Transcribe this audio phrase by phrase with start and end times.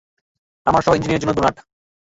[0.67, 1.55] আমার সহ ইঞ্জিনিয়ারের জন্য ডোনাট।